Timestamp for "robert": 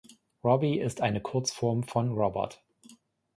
2.13-2.63